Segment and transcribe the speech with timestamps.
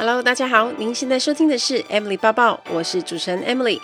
[0.00, 3.78] Hello，大家好，您现在收听的是 Emily 抱抱，我是主持人 Emily。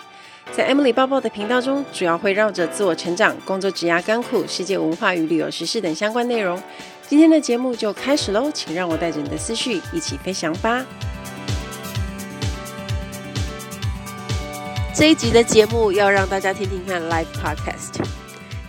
[0.51, 6.59] 在 Emily 抱抱的频道中，主要会绕着自我成长、工作、职涯、甘苦、世界文化与旅游时事等相关内容。
[7.07, 10.83] 今天的节目就开始喽，请让我带着你的思绪一起飞翔吧。
[14.95, 18.03] 这一集的节目要让大家听听看 Live Podcast，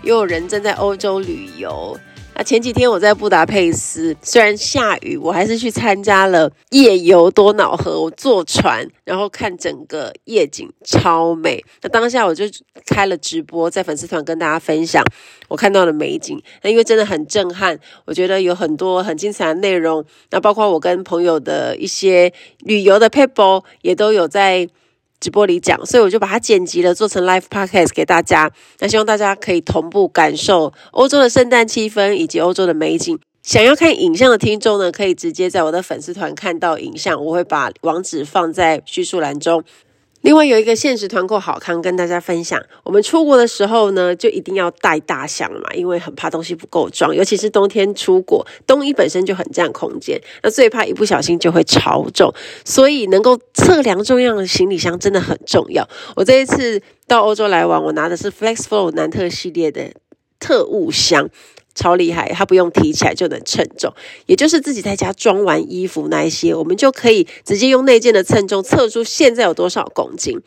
[0.02, 1.98] 又有人正在欧洲旅游。
[2.39, 8.00] 那前几天我在布达佩斯，虽然下雨，我还是去参加了夜游多瑙河。
[8.00, 11.65] 我坐船，然后看整个夜景，超美。
[11.82, 12.45] 那当下我就
[12.87, 15.02] 开了直播，在粉丝团跟大家分享
[15.48, 16.41] 我看到的美景。
[16.62, 20.05] 那因为真的很震撼，我觉得有很多很精彩的内容。
[20.30, 24.68] 那包括我跟朋友的一些旅游的撇步，也都有在。
[25.20, 28.50] 直播里讲，所以我就把它剪辑了，做成 live podcast 给大家。
[28.78, 33.18] 那希望大家可以同步感受欧洲的圣诞气氛以及欧洲的美景。
[33.42, 39.64] 想要看影像的听众呢，可以直接在我的粉丝团看到影像，我会把网址放在叙述栏中。
[40.22, 52.32] 另外有一个限时团购好康跟大家分享，我们出国的时候呢，就一定要带大箱嘛，因为很怕东西不够装，尤其是冬天出国，冬衣本身就很占空间，那最怕一不小心就会超重，
[52.65, 55.88] 所以能够测量重量的行李箱真的很重要。
[56.16, 59.93] 我这一次到欧洲来玩，我拿的是 FlexFlow 南特系列的
[60.40, 61.30] 特务箱。
[61.79, 63.95] 超厉害，它不用提起来就能称重，
[64.26, 70.41] 也就是自己在家装完衣服那一些，我们就可以直接用内件的称重测出现在有多少公斤。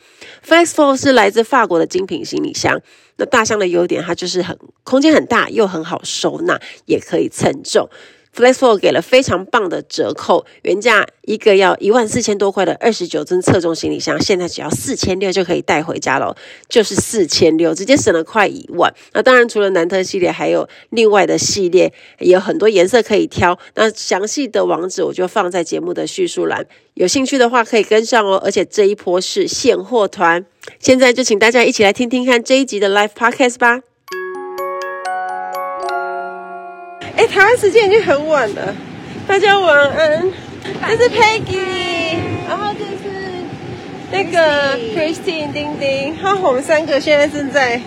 [0.46, 2.82] Flex Four 是来自法国的精品行李箱，
[3.16, 7.88] 那大箱的优点，它就是很空间很大，又很好收纳，也可以称重。
[8.34, 16.34] FlexFlow 给了非常棒的折扣，原价一个要一万四千多块的二十九吨测重行李箱，现在只要四千六就可以带回家了，
[16.68, 18.92] 就是四千六，直接省了快一万。
[19.12, 23.58] 那当然，除了南特系列，还有另外的系列，也有很多颜色可以挑。
[23.74, 28.40] 那详细的网址我就放在节目的叙述栏，有兴趣的话可以跟上哦。
[28.42, 30.46] 而且这一波是现货团，
[30.78, 33.91] 现在就请大家一起来听听看这一集的 Live Podcast 吧。
[37.22, 38.74] 哎，台湾时间已经很晚了，
[39.28, 40.28] 大家晚安。
[40.88, 42.16] 这是 Peggy，
[42.48, 43.44] 然后这是
[44.10, 47.80] 那个 Christine 丁丁，然后我们三个现在正在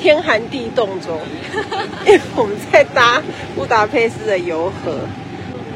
[0.00, 1.18] 天寒地冻中，
[2.06, 3.20] 因为我们在搭
[3.56, 4.94] 布达佩斯的游河，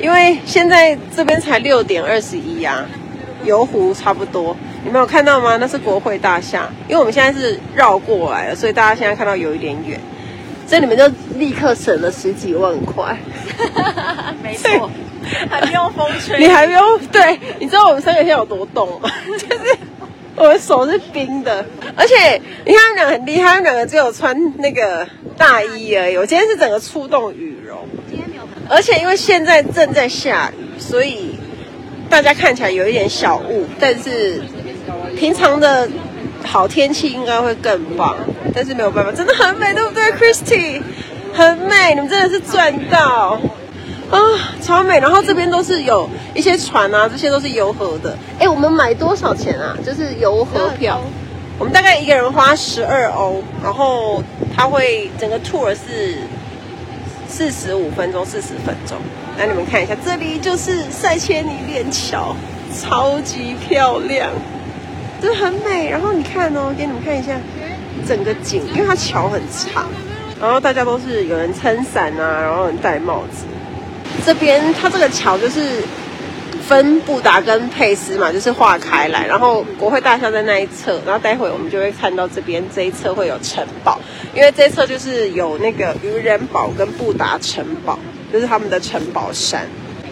[0.01, 2.87] 因为现在这边才六点二十一啊，
[3.43, 5.57] 游湖差不多，你们有看到吗？
[5.57, 9.99] 那是国会大厦，因为我们现在是绕过来了，所以大家现在看到有一点远。
[10.67, 11.07] 所以你们就
[11.37, 13.17] 立刻省了十几万块，
[14.43, 14.91] 没错，
[15.51, 19.11] 还不用风吹，你还不用对，你知道我们三个现在有多冻吗？
[19.37, 19.77] 就是
[20.35, 21.65] 我的手是冰的，
[21.95, 25.07] 而且你看他们两个很厉害，他们两个只有穿那个
[25.37, 26.17] 大衣而已。
[26.17, 31.37] 我今天是整个出动羽绒，今天没有，而且因为现在正在下雨，所以
[32.09, 34.43] 大家看起来有一点小雾，但是
[35.17, 35.89] 平常的。
[36.45, 38.17] 好天气应该会更棒，
[38.55, 40.83] 但是没有办法，真的很美，对不对，Christy？
[41.35, 43.41] 很美，你们真的是赚到
[44.11, 44.19] 啊，
[44.61, 45.01] 超美！
[45.01, 48.15] 然后这边都是有一些船啊，这些都是游河的。
[48.39, 49.75] 哎，我们买多少钱啊？
[49.85, 51.01] 就是游河票，
[51.59, 54.23] 我们大概一个人花十二欧，然后
[54.55, 56.19] 它会整个 tour 是
[57.27, 58.99] 四十五分钟，四十分钟。
[59.39, 62.37] 来，你们看一下，这里就是塞切尼链桥，
[62.79, 64.29] 超级漂亮。
[65.23, 67.33] 真的很美，然后你看哦，给你们看一下
[68.07, 69.87] 整个景，因为它桥很长，
[70.41, 73.45] 然后大家都是有人撑伞啊，然后有人戴帽子。
[74.25, 75.83] 这边它这个桥就是
[76.69, 83.99] 分布达跟佩斯嘛，就是划开来，然后国会大厦在那一侧，然后待会我们就会看到这边这一侧会有城堡，
[84.35, 87.99] 因为这一侧就是有那个渔人堡跟布达城堡，
[88.33, 89.67] 就是他们的城堡山，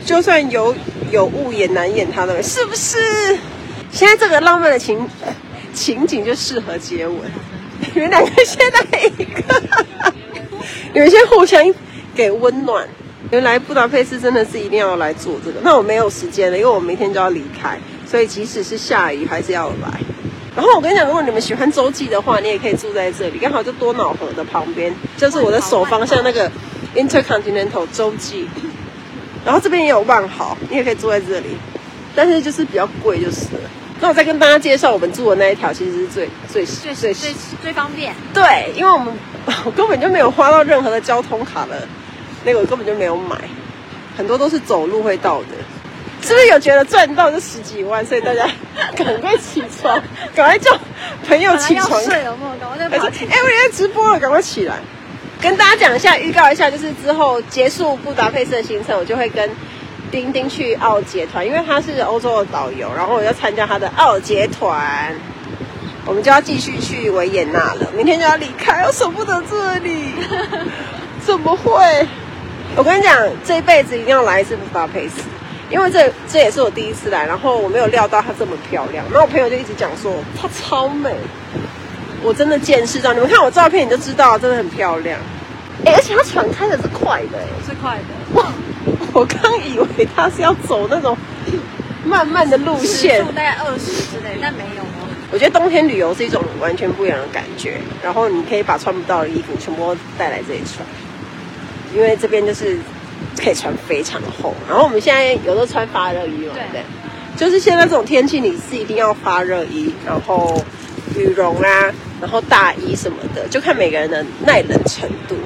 [0.04, 0.74] 就算有
[1.12, 2.96] 有雾也难掩它的，是不是？
[3.92, 5.08] 现在这个浪漫的情
[5.74, 7.18] 情景就适合接吻，
[7.94, 9.42] 你们两个先来一个，
[10.92, 11.62] 你们先互相
[12.14, 12.86] 给温暖。
[13.30, 20.00] 原来布达佩斯真的是一定要来做这个，那我没有时间了，因为我明天就要离开，所以即使是下雨还是要来。
[20.56, 26.50] 然后我跟你讲，如果你们喜欢洲际的话，你也可以住在这里，刚好就多瑙河的旁边，就是我的手方向那个
[26.96, 28.48] Intercontinental 洲际。
[29.44, 31.56] 然后这边也有万豪，你也可以住在这里，
[32.16, 33.60] 但是就是比较贵，就是了。
[34.02, 38.14] 那我再跟大家介绍我们住的那一条，其实是最最最最最最方便。
[38.32, 39.12] 对，因为我们
[39.64, 41.86] 我根本就没有花到任何的交通卡的，
[42.44, 43.36] 那个我根本就没有买，
[44.16, 45.48] 很多都是走路会到的。
[46.22, 48.04] 是不是有觉得赚到这十几万？
[48.04, 48.48] 所以大家
[48.96, 50.02] 赶快起床，
[50.34, 50.70] 赶快叫
[51.28, 52.02] 朋友起床。
[52.02, 53.06] 睡了，赶快在跑。
[53.06, 54.76] 哎，我也在直播了，赶快起来。
[55.42, 59.50] 跟大家讲一下，预告一下，就是之后结束布达佩斯的行程，我就会跟。
[60.10, 65.14] 丁丁去奥捷团，因为他是欧洲的导游，然后我要参加他的奥捷团，
[66.04, 70.14] 我们就要继续去维也纳了，明天就要离开，我舍不得这里，
[71.24, 72.06] 怎么会？
[72.76, 75.22] 我跟你讲，这一辈子一定要来一次布达佩斯，
[75.70, 81.14] 因为这这也是我第一次来，然后我没有料到它这么漂亮，然后我朋友就一直讲说它超美，
[82.22, 85.18] 我真的见识到，你们看我照片你就知道，真的很漂亮。
[85.84, 88.04] 哎，而且它船开的是快的，哎，是快的。
[88.34, 88.46] 哇，
[89.12, 91.16] 我刚以为他是要走那种
[92.04, 95.08] 慢慢的路线，大概二十之类，但没有哦。
[95.32, 100.84] 我觉得冬天旅游是一种完全不一样的感觉，然后你可以把穿不到的衣服全部带来这里穿，
[101.94, 102.76] 因为这边就是
[103.36, 104.54] 可以穿非常厚。
[104.68, 106.82] 然后我们现在有的穿发热衣嘛，对，对，
[107.36, 110.60] 就是现在这种天气你是一定要发热衣，然后
[111.16, 115.36] 羽绒啊，然后大衣什么的，就看每个人的耐冷程度。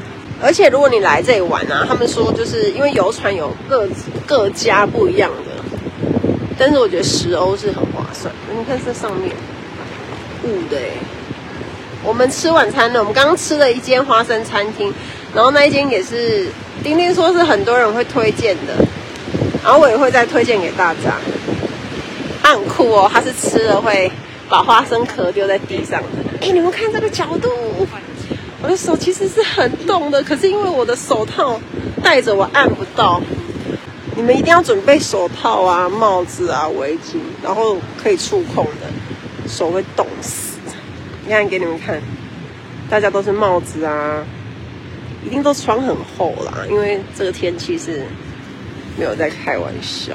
[0.42, 3.88] 而且如果你来这里玩啊，他们说就是因为游船有各
[4.26, 5.64] 各家不一样的，
[6.58, 8.34] 但是我觉得十欧是很划算。
[8.56, 9.34] 你看这上面
[10.42, 10.90] 雾的哎，
[12.02, 14.92] 我们吃晚餐呢，我们刚刚吃了一间花生餐厅，
[15.34, 16.46] 然后那一间也是
[16.82, 18.74] 丁丁说是很多人会推荐的，
[19.62, 21.16] 然后我也会再推荐给大家。
[22.42, 24.12] 它很酷哦，他是吃了会
[24.48, 26.08] 把花生壳丢在地上的。
[26.42, 27.48] 哎，你们看这个角度。
[28.64, 31.60] 我的手其实是很冻的，可是因为我的手套
[32.02, 33.20] 戴着，我按不到。
[34.16, 40.56] 你们一定要准备手套啊、帽子啊、围巾，然后可以触控的，手会冻死。
[41.26, 42.00] 你看，给你们看，
[42.88, 44.24] 大家都是帽子啊，
[45.22, 48.06] 一定都穿很厚啦，因为这个天气是
[48.96, 50.14] 没有在开玩笑。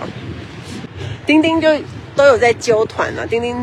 [1.28, 1.69] 丁丁就
[2.16, 3.56] 都有在揪团了，丁丁。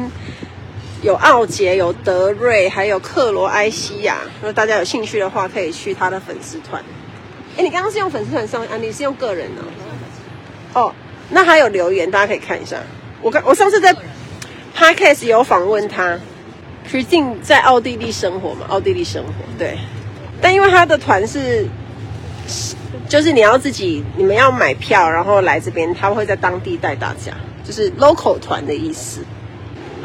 [1.03, 4.19] 有奥杰，有德瑞，还有克罗埃西亚。
[4.41, 6.83] 如果大家有兴趣的话，可以去他的粉丝团。
[7.57, 8.77] 哎，你刚刚是用粉丝团上啊？
[8.81, 9.63] 你是用个人呢？
[10.73, 10.93] 哦，
[11.31, 12.77] 那还有留言，大家可以看一下。
[13.23, 13.95] 我刚我上次在
[14.77, 16.19] Podcast 有访问他
[16.89, 18.67] 确定在奥地利生活嘛？
[18.69, 19.79] 奥地利生活对，
[20.41, 21.67] 但因为他的团是，
[23.09, 27.33] 就是你要自己，你们要买票，然后来这边，他会在当地带大家，
[27.65, 29.21] 就是 local 团的意思。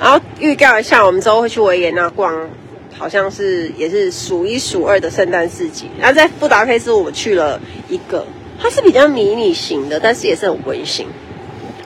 [0.01, 2.50] 然后预告一下，我们之后会去维也纳逛，
[2.98, 5.86] 好像是也是数一数二的圣诞市集。
[6.00, 8.25] 然后在布达佩斯，我去了一个，
[8.59, 11.06] 它是比较迷你型的，但是也是很温馨。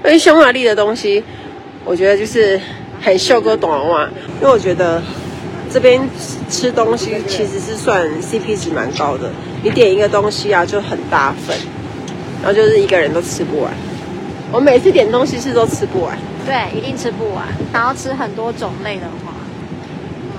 [0.05, 1.21] 因为匈牙利的东西，
[1.83, 2.57] 我觉得就是
[3.01, 4.09] 很秀哥短袜，
[4.39, 5.03] 因为我觉得
[5.69, 6.01] 这边
[6.49, 9.29] 吃东西其实是算 CP 值蛮高的。
[9.61, 11.57] 你点一个东西啊，就很大份，
[12.41, 13.73] 然后就是一个人都吃不完。
[14.53, 16.17] 我每次点东西是都吃不完。
[16.45, 17.47] 对，一定吃不完。
[17.73, 19.33] 然后吃很多种类的话，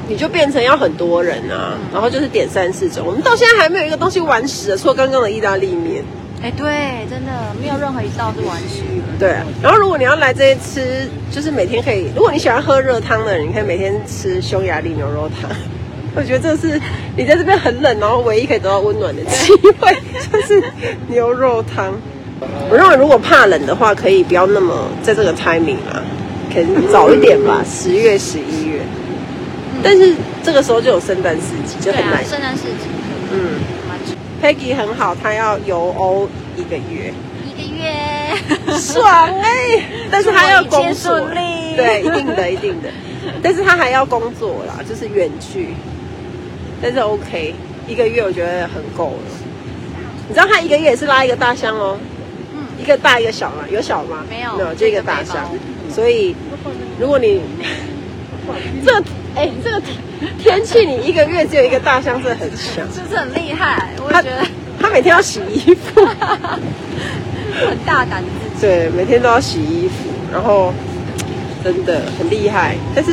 [0.09, 3.05] 你就变成要很多人啊，嗯、然后就是点三四种。
[3.05, 6.05] 我们到现在还没有一个东西完食的，除了刚刚的意大利面。
[6.43, 9.19] 哎，对，真的没有任何一道是完食的。
[9.19, 12.11] 对，然后如果你要来这些吃，就是每天可以。
[12.15, 15.51] 如果你喜欢喝热汤的人，你可以每天吃匈牙利牛肉汤。
[16.15, 16.81] 我觉得这是
[17.17, 19.95] 你在这边很冷，然后唯一可以得到温暖的机会，
[20.31, 20.63] 就是
[21.09, 21.93] 牛肉汤。
[22.41, 26.03] 我认为，如果怕冷的话，可以不要那么在这个 timing 啊，
[26.53, 28.81] 可能早一点吧，十月、十一月。
[29.83, 32.25] 但是这个时候就有圣诞市集，就很难。
[32.25, 32.89] 圣诞市集，
[33.33, 33.61] 嗯
[34.43, 37.13] ，Peggy 很好，她要游欧一个月，
[37.47, 39.85] 一个月，爽哎、欸！
[40.11, 41.19] 但是她要工作，
[41.77, 42.89] 对，一定的， 一定的。
[43.43, 45.75] 但是她还要工作啦，就是远距，
[46.83, 47.55] 但是 OK，
[47.87, 49.31] 一个月我觉得很够了。
[50.29, 51.97] 你知道她一个月也是拉一个大箱哦。
[52.81, 53.65] 一个大一个小嘛？
[53.71, 54.25] 有小吗？
[54.29, 55.49] 没有，没有，就一个大箱。
[55.89, 56.35] 所以，
[57.01, 57.41] 如果你
[58.85, 59.05] 这个
[59.35, 59.81] 哎，这个
[60.39, 63.91] 天气，你一个月只有一个大箱，真的很强，是不是很厉害？
[64.05, 64.45] 我觉得
[64.81, 66.05] 他每天要洗衣服，
[67.67, 68.67] 很大胆的自己。
[68.67, 69.95] 对，每天都要洗衣服，
[70.33, 70.73] 然后
[71.65, 73.13] 真的很厉害，但是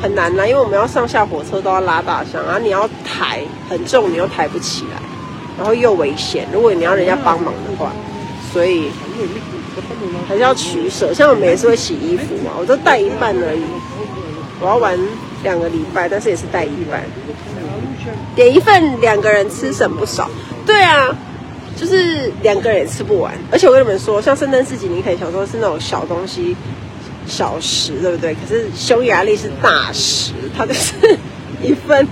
[0.00, 5.00] 很难啦，因为我们要上下火车都要拉大箱，然后你要抬很重，你又抬不起来，
[5.58, 6.46] 然后又危险。
[6.52, 7.92] 如果你要人家帮忙的话。
[8.54, 8.88] 所以
[10.28, 13.60] 还是要取舍，像我们也是会洗衣服嘛，我都带一半而已。
[14.60, 14.96] 我要玩
[15.42, 17.02] 两个礼拜，但是也是带一半。
[18.36, 20.30] 点一份两个人吃省不少。
[20.64, 21.08] 对啊，
[21.76, 23.34] 就是两个人也吃不完。
[23.50, 26.56] 而且我跟你们说，像圣诞市集，你可以想说是那种小东西、
[27.26, 28.34] 小食，对不对？
[28.34, 30.94] 可是匈牙利是大食，它就是
[31.60, 32.06] 一份，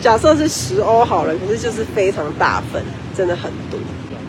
[0.00, 2.82] 假设是十欧好了，可是就是非常大份，
[3.14, 3.78] 真的很多。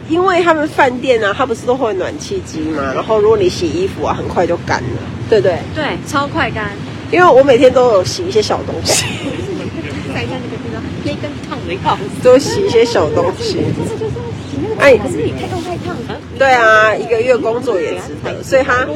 [0.07, 5.57] 因为他们饭店啊，它不是都会有暖气机嘛，然后如果你洗衣服啊，很快就干了，对不对？
[5.73, 6.71] 对，超快干。
[7.11, 9.05] 因为我每天都有洗一些小东西。
[10.13, 11.97] 看一下那个地方，可以更烫的一个。
[12.23, 13.63] 都洗一些小东西。
[13.89, 14.11] 这就是
[14.49, 15.95] 洗那个，可是你太烫太烫。
[16.37, 18.87] 对啊，一个月工作也值得，所以他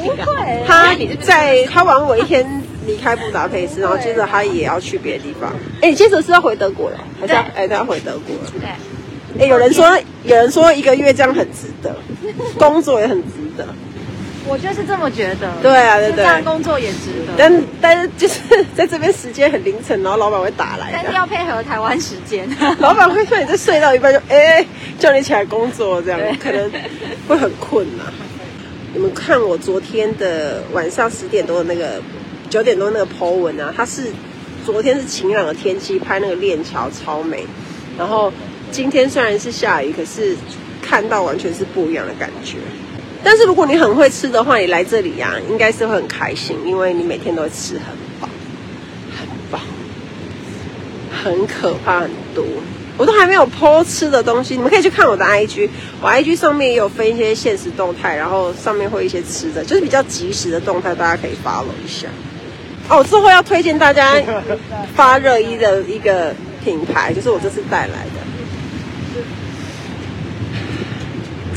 [0.67, 2.45] 他在他玩我一天
[2.85, 5.53] 离开布达佩斯，然后接着他也要去别的地方。
[5.81, 8.51] 哎，你接着是要回德国了，还是要哎他要回德国了？
[8.59, 8.69] 对。
[9.37, 9.85] 哎，有人说
[10.23, 11.95] 有人说一个月这样很值得，
[12.57, 13.67] 工作也很值得。
[14.47, 15.51] 我就是这么觉得。
[15.61, 16.15] 对啊，对对。
[16.15, 17.33] 这样工作也值得。
[17.37, 18.39] 但但是就是
[18.75, 20.89] 在这边时间很凌晨，然后老板会打来。
[20.91, 22.49] 但是要配合台湾时间。
[22.79, 24.65] 老板会说你在睡到一半就哎
[24.97, 26.71] 叫你起来工作，这样可能
[27.27, 28.13] 会很困呐、啊。
[28.91, 32.01] 你们看我昨天的晚上十点多的那个
[32.49, 34.07] 九点多那个 po 文啊，它是
[34.65, 37.45] 昨天是晴朗的天气拍那个链桥超美，
[37.99, 38.33] 然后
[38.71, 40.35] 今天虽然是下雨，可是
[40.81, 42.57] 看到完全是不一样的感觉。
[43.23, 47.83] 但是如果你很会吃的话，你来这里呀、啊，应该是会很开心，因为你每天都会吃很
[48.21, 48.29] 饱，
[49.17, 49.59] 很饱，
[51.23, 52.45] 很可怕，很多。
[52.97, 55.69] 我都还没有 po 吃的东西，你们可以去看我的 IG，
[56.01, 62.07] 我 IG 上面也有分一些现实动态，然后上面会一些吃的，就是比较即时的动态，大家可以 follow 一下。
[62.89, 64.15] 哦，之后要推荐大家
[64.95, 66.33] 发热衣的一个
[66.63, 68.18] 品牌，就是我这次带来的。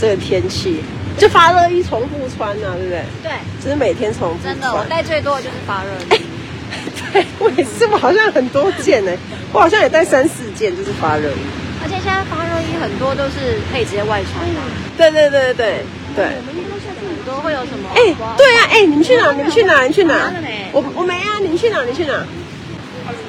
[0.03, 0.83] 这个天气。
[1.17, 3.05] 就发热衣重复穿呐、啊，对不对？
[3.23, 3.33] 对，
[3.63, 4.53] 就是每天重复穿。
[4.53, 6.21] 真的，我带最多的就是发热衣。
[7.13, 9.13] 对，我也是，我好像很多件呢，
[9.53, 11.43] 我好像也带三四件，就是发热衣。
[11.85, 14.61] 而且现在发热衣很多都是可以直接外穿的。
[14.97, 15.85] 对对对对
[16.17, 16.25] 对。
[16.25, 17.91] 我们下去很多会有什么？
[17.95, 18.01] 哎，
[18.39, 19.31] 对啊，哎，你们去哪？
[19.33, 19.83] 你们去哪？
[19.85, 20.33] 你去哪？
[20.73, 21.85] 我我没啊，你们去哪？
[21.85, 22.25] 你去哪？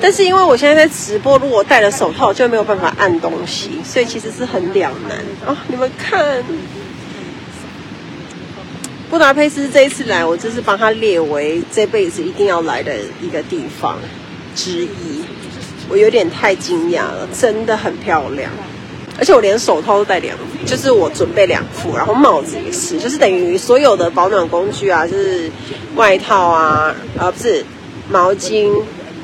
[0.02, 5.56] 但是因为我现在在直播，如果戴了手套就没有办法按东西，所以其实是很两难哦。
[5.68, 6.44] 你们看。
[9.10, 14.00] 布达佩斯这一次来，我就是帮他列为这辈子一定要来的一个地方
[14.56, 15.24] 之一。
[15.88, 18.50] 我有点太惊讶了，真的很漂亮，
[19.20, 25.52] 而且我连手套都带两副，就是我准备两副，然后帽子也是，就是等于所有的保暖工具啊，就是
[25.94, 27.64] 外套啊，啊不是
[28.10, 28.82] 毛巾、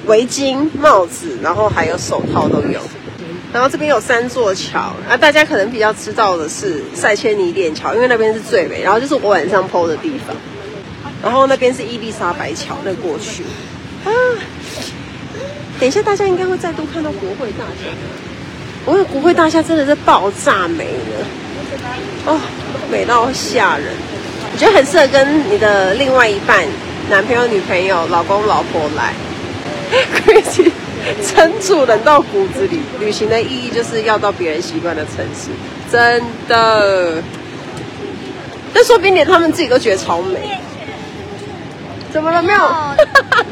[0.10, 2.82] 围巾、帽子，然后还有手套都有。
[3.54, 8.82] 然后这边有三座桥，啊，大家可能比较知道的是塞切尼链桥，因为那边是最美。
[8.82, 10.36] 然后就是我晚上 PO 的地方，
[11.24, 13.44] 然后那边是伊丽莎白桥，那过去
[14.04, 14.10] 啊。
[15.80, 17.90] 等一下，大家应该会再度看到国会大厦。
[18.86, 21.26] 我的国会大厦真的是爆炸美了，
[22.26, 22.40] 哦，
[22.92, 23.88] 美到吓人。
[24.52, 26.66] 我觉得很适合跟你的另外一半，
[27.10, 29.14] 男朋友、女朋友、老公、老婆来。
[30.26, 30.72] 可以去。
[31.26, 32.82] 撑住，冷到骨子里。
[33.00, 35.50] 旅行的意义就是要到别人习惯的城市，
[35.90, 37.24] 真的。
[38.74, 40.60] 但说不定连他们自己都觉得超美。
[42.12, 42.44] 怎么了？
[42.44, 42.60] 没有。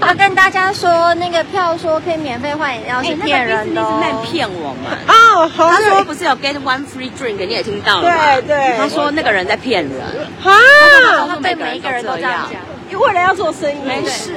[0.02, 4.92] 要跟大家说，那个票说可以免费换饮料是骗人的，哦，那个、骗我们。
[5.08, 5.70] 哦，好。
[5.72, 8.78] 他说不是有 get one free drink，你也听到了对对。
[8.78, 10.02] 他说那个人在骗人。
[10.44, 11.28] 啊。
[11.30, 12.60] 他对每一个人都这样讲。
[12.98, 14.32] 为了要做生意，没事，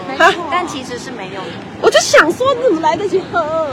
[0.51, 1.49] 但其实是没有的。
[1.81, 3.41] 我就想说，你怎么来得及喝？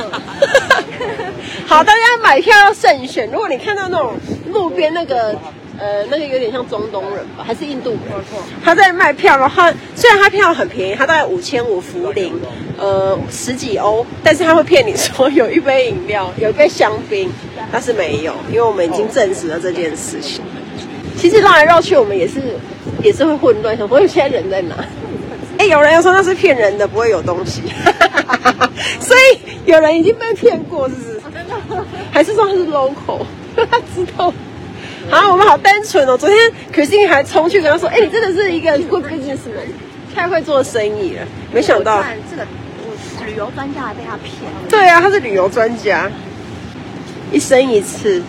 [1.68, 3.30] 好，大家买票要慎选。
[3.32, 4.14] 如果你看到那种
[4.52, 5.36] 路边那个，
[5.78, 8.00] 呃，那个有点像中东人吧，还是印度人，
[8.64, 12.34] 他在卖票的话，虽然他票很便宜，他大概五千五福林，
[12.78, 17.30] 呃，十几欧，但是他会骗你说有一杯饮料，有一杯香槟，
[17.72, 20.42] 但是没有，因为我们已经证实了这件事情。
[21.18, 22.40] 其实绕来绕去，我们也是
[23.04, 24.76] 也是会混乱，想说现在人在哪？
[25.58, 27.62] 哎，有人要说那是骗人的，不会有东西，
[29.02, 31.22] 所以有人已经被骗过，是不是？
[32.12, 33.22] 还是说他是 local？
[33.56, 34.32] 他知道？
[35.10, 36.18] 好，我们好单纯哦。
[36.18, 36.38] 昨天
[36.74, 39.68] Christine 还冲去跟他说：“哎，你真的是一个 good businessman，
[40.14, 42.46] 太会做生意了。”没想到这个
[42.86, 44.60] 我旅游专家还被他骗了。
[44.70, 46.12] 对啊，他是旅游专家，
[47.32, 48.22] 一生一次。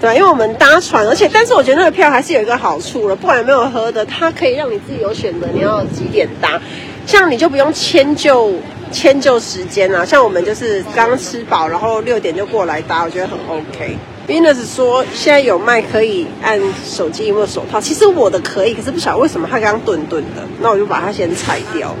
[0.00, 6.60] 对，因为我们搭船，而且但是我觉得那个票还是有一个好处了，不管有没有喝的，它可以让你自己有选择，你要几点搭，
[7.04, 8.54] 像你就不用迁就
[8.92, 10.04] 迁就时间啊。
[10.04, 13.98] 像我们就是刚吃饱，然后六点就过来搭，我觉得很 OK。
[14.28, 21.92] Venus 说现在有卖可以按手机有没有手套，其实我的可以，可是不晓得为什么它刚刚顿顿的，那我就把它先拆掉，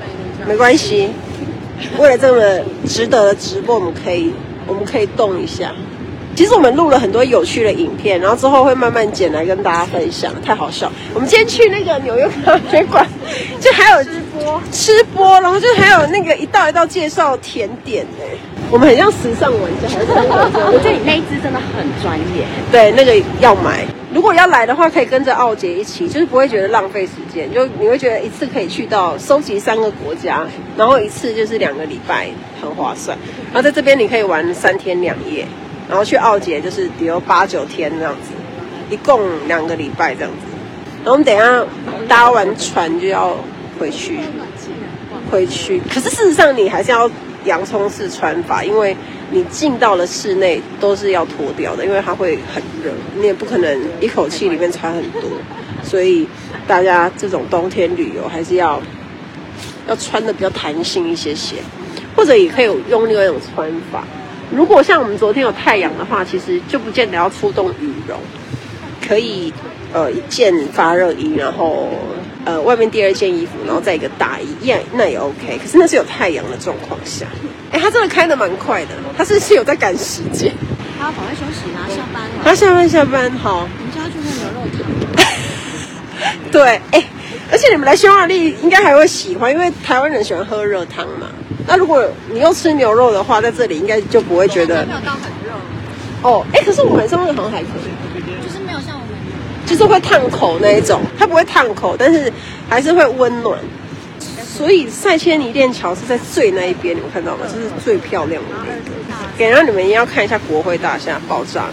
[0.46, 1.08] 没关系。
[1.98, 4.32] 为了这么值得的直播，我们可以
[4.66, 5.72] 我们可以动一下。
[6.38, 10.88] 其实我们录了很多有趣的影片，然后之后会慢慢剪来跟大家分享，太好笑。
[11.12, 13.04] 我们今天去那个纽约咖啡馆，
[13.58, 18.06] 就还有吃播，吃播，然后就还有那个一道一道介绍甜点，
[18.70, 22.44] 我们很像时尚玩家，还是很我觉得你那一支真的很专业。
[22.70, 23.84] 对，那个要买。
[24.14, 32.28] 如果要来的话，可以跟着奥杰一起，就是不会觉得浪费时间，就你会觉得一次可以去到收集三个国家，然后一次就是两个礼拜，
[32.62, 33.18] 很划算。
[33.52, 35.44] 然后在这边你可以玩三天两夜。
[35.88, 38.30] 然后去奥捷就是比如八九天这样子，
[38.90, 40.36] 一共两个礼拜这样子。
[41.04, 41.64] 然后我们等一下
[42.06, 43.36] 搭完船就要
[43.78, 44.18] 回去，
[45.30, 45.80] 回去。
[45.88, 47.10] 可是事实上你还是要
[47.44, 48.94] 洋葱式穿法，因为
[49.30, 55.22] 你进到了室内都是要脱掉的，因为它会很热，你也不可能一口气里面穿很多。
[55.82, 56.28] 所以
[56.66, 58.82] 大家这种冬天旅游还是要
[59.88, 61.56] 要穿的比较弹性一些些，
[62.14, 64.04] 或者也可以用另外一种穿法。
[64.50, 68.18] 如果像我们昨天有太阳的话，其实就不见得要出动羽绒，
[69.06, 69.52] 可以
[69.92, 71.90] 呃一件发热衣，然后
[72.44, 75.58] 呃外面第二件衣服，然后再一个大衣，也那也 OK。
[75.62, 77.26] 可是那是有太阳的状况下，
[77.70, 80.52] 哎，他真的开的蛮快的，他是是有在赶时间。
[80.98, 82.30] 他要赶快休息啦，下班了。
[82.42, 83.68] 他下班下班好。
[83.78, 86.50] 我们家去喝牛肉汤。
[86.50, 87.04] 对，哎，
[87.52, 91.28] 而且你们来匈牙利应该还会喜欢，因为台湾人喜欢喝热汤嘛。
[91.68, 95.52] 那如果你又吃牛肉的话，在这里应该就不会觉得没有到很热
[96.22, 96.44] 哦。
[96.54, 99.14] 哎，可是我们上面好像还可以，就是没有像我们，
[99.66, 102.32] 就是会烫口那一种，它不会烫口，但是
[102.68, 103.58] 还是会温暖。
[104.42, 107.46] 所以塞切尼链桥是在最那一边，你们看到吗？
[107.46, 108.98] 就是最漂亮的那个。
[109.36, 111.66] 给让你们一定要看一下国会大厦爆炸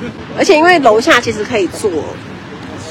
[0.00, 1.90] 那个，而且因为楼下其实可以坐，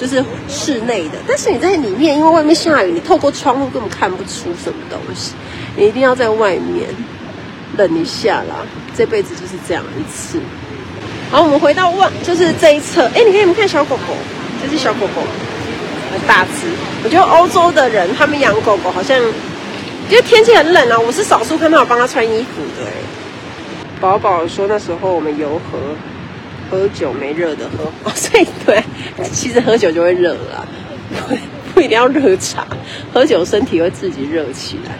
[0.04, 5.32] 就是室内的，但是你在里面，因为外面下雨，你透过窗户根本看不出什么东西。
[5.78, 6.90] 你一定要在外面
[7.78, 10.40] 冷一下啦，这辈子就是这样一次。
[11.32, 13.06] 好，我们回到外，就是这一侧。
[13.16, 14.14] 哎，你看，你们看小狗狗，
[14.62, 15.22] 这是小狗狗，
[16.12, 16.68] 很大只。
[17.06, 22.92] 我觉得欧洲的人他们养狗狗好像，因为天气很冷啊，我是少数看到我帮他穿衣服的。
[24.02, 25.80] 宝宝说那时候我们游河，
[26.74, 28.84] 喝酒没热的喝， 哦，所以对，
[29.32, 30.68] 其实喝酒就会热了，
[31.28, 31.36] 不
[31.76, 32.66] 不一定要热茶，
[33.14, 34.96] 喝酒身体会自己热起来。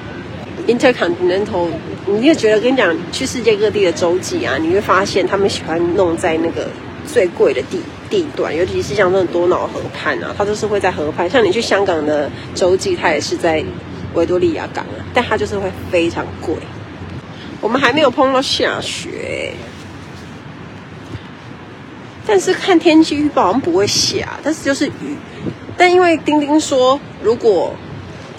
[0.68, 1.68] Intercontinental，
[2.06, 6.68] 你就觉得跟你讲去世界各地的洲际啊，你会发现他们喜欢弄在那个
[7.06, 11.28] 最贵的地地段，尤其是像这种多瑙河畔啊，它都是会在河畔。
[11.30, 13.64] 像你去香港的洲际，它也是在
[14.14, 16.56] 维多利亚港啊，但它就是会非常贵。
[17.60, 19.54] 我们还没有碰到下雪，
[22.34, 25.16] 但是看天气预报好像不会下，但是就是雨。
[25.78, 27.72] 但因为丁丁说，如果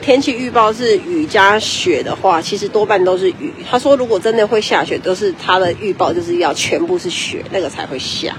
[0.02, 3.54] 天气预报是雨加雪的话，其实多半都是雨。
[3.70, 8.34] 他说，如果真的会下雪，都是他的预报就是要全部是雪，那个才会下。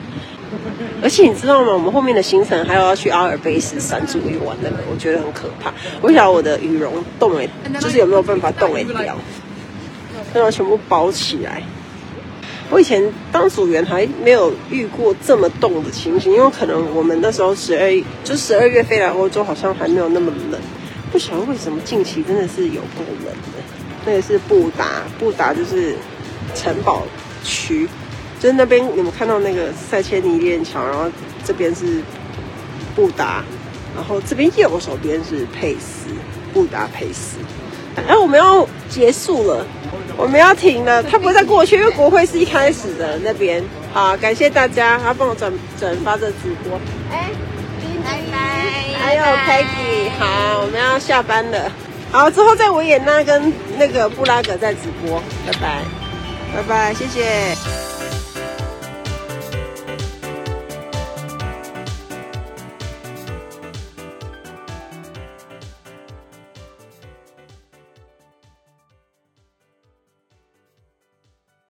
[1.01, 1.71] 而且你知道吗？
[1.71, 5.73] 我们后面的行程还有要去阿尔卑斯山住一晚，那个我觉得很可怕。
[6.01, 7.41] 我不晓得我的羽绒冻了，
[7.79, 9.15] 就是有没有办法冻诶掉，
[10.35, 11.63] 让它全部包起来。
[12.71, 20.59] 我以前当组员还没有遇过这么冻的情形，因为可能我们那时候十二就十二月飞来欧洲，好像还没有那么冷。
[21.11, 23.61] 不晓得为什么近期真的是有够冷的。
[24.05, 25.95] 那个是布达，布达就是
[26.53, 27.03] 城堡
[27.43, 27.87] 区，
[28.39, 31.09] 就是那边你们看到那个塞切尼链桥，然后
[31.43, 32.01] 这边是
[32.95, 33.43] 布达，
[33.95, 36.09] 然后这边右手边是佩斯，
[36.53, 37.37] 布达佩斯。
[38.07, 39.65] 哎我们要结束了，
[40.17, 43.63] 我们要停了，他不会再过去，因为国会是一开始的那边。
[43.93, 46.79] 好，感谢大家，他帮我转转发这直播。
[47.11, 47.29] 哎。
[48.07, 51.71] 拜拜，还有 Peggy，好，我们要下班了。
[52.11, 55.81] 好，之后在维也纳跟那个布拉格再直播，拜拜，
[56.53, 57.94] 拜拜，谢谢。